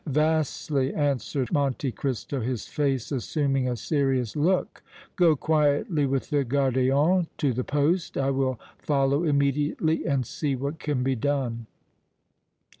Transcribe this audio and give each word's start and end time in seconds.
"Vastly," 0.07 0.91
answered 0.95 1.51
Monte 1.53 1.91
Cristo, 1.91 2.39
his 2.39 2.65
face 2.65 3.11
assuming 3.11 3.69
a 3.69 3.75
serious 3.75 4.35
look. 4.35 4.81
"Go 5.15 5.35
quietly 5.35 6.07
with 6.07 6.31
the 6.31 6.43
gardien 6.43 7.27
to 7.37 7.53
the 7.53 7.63
poste. 7.63 8.17
I 8.17 8.31
will 8.31 8.59
follow 8.79 9.23
immediately 9.23 10.07
and 10.07 10.25
see 10.25 10.55
what 10.55 10.79
can 10.79 11.03
be 11.03 11.15
done." 11.15 11.67